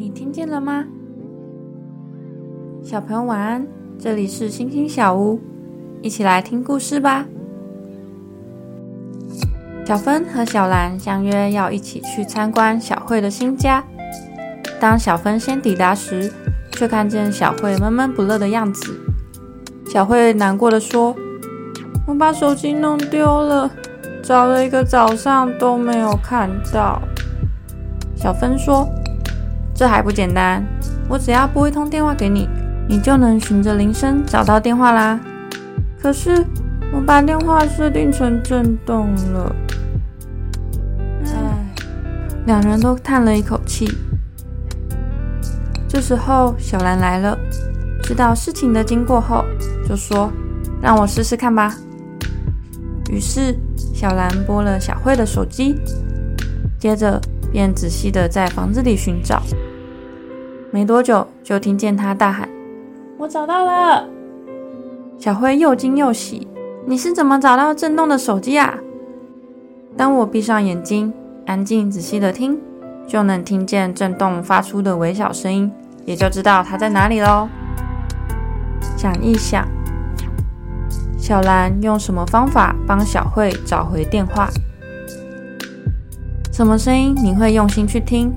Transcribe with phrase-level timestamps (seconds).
[0.00, 0.86] 你听见了吗？
[2.82, 3.66] 小朋友晚安，
[3.98, 5.38] 这里是星星小屋，
[6.00, 7.26] 一起来听故事吧。
[9.84, 13.84] 小芬和小兰相约要一起去参观小慧的新家。
[14.80, 16.32] 当小芬先抵达时，
[16.72, 18.98] 却看见小慧闷闷不乐的样子。
[19.86, 21.14] 小慧难过的说
[22.08, 23.70] ：“我把手机弄丢了，
[24.22, 27.02] 找了一个早上都没有看到。”
[28.16, 28.88] 小芬说
[29.80, 30.62] ：“这还不简单，
[31.08, 32.46] 我只要拨一通电话给你，
[32.86, 35.18] 你就能循着铃声找到电话啦。
[35.98, 36.44] 可是
[36.92, 39.56] 我把电话设定成震动了。”
[41.24, 41.32] 唉，
[42.44, 43.90] 两人都叹了一口气。
[45.88, 47.34] 这时候，小兰来了，
[48.02, 49.42] 知道事情的经过后，
[49.88, 50.30] 就说
[50.82, 51.74] ：“让我试试看吧。”
[53.10, 53.56] 于是，
[53.94, 55.80] 小兰拨了小慧的手机，
[56.78, 57.18] 接着
[57.50, 59.42] 便仔细的在房子里寻找。
[60.70, 62.48] 没多久，就听见他大喊
[63.18, 64.08] ：“我找到了！”
[65.18, 66.46] 小慧又惊又喜
[66.86, 68.78] ：“你是怎么找到震动的手机啊？”
[69.96, 71.12] 当我闭上眼睛，
[71.46, 72.58] 安静仔细的听，
[73.06, 75.70] 就能听见震动发出的微小声音，
[76.04, 77.48] 也就知道它在哪里喽。
[78.96, 79.66] 想一想，
[81.18, 84.48] 小兰用什么方法帮小慧找回电话？
[86.52, 88.32] 什么声音你会用心去听？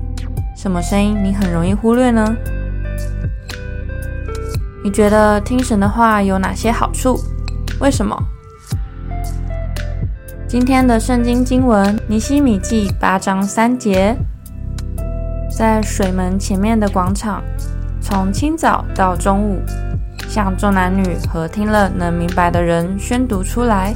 [0.54, 2.34] 什么声音你很容易忽略呢？
[4.82, 7.18] 你觉得听神的话有哪些好处？
[7.80, 8.16] 为什么？
[10.46, 14.16] 今天的圣经经文《尼西米记》八章三节，
[15.50, 17.42] 在水门前面的广场，
[18.00, 19.60] 从清早到中午，
[20.28, 23.94] 向众男女和听了能明白的人宣读出来。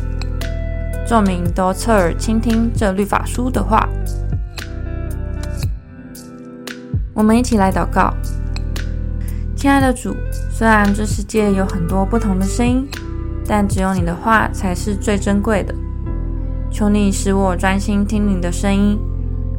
[1.06, 3.89] 众民都侧耳倾听这律法书的话。
[7.19, 8.14] 我们一起来祷告，
[9.56, 10.14] 亲爱的主，
[10.52, 12.89] 虽然这世界有很多不同的声音，
[13.45, 15.74] 但只有你的话才是最珍贵的。
[16.70, 18.96] 求你使我专心听你的声音，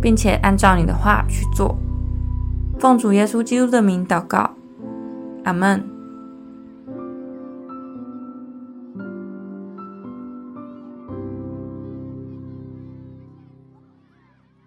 [0.02, 1.78] 并且按照你的话去做。
[2.80, 4.52] 奉主耶稣基督的名祷告，
[5.44, 5.99] 阿门。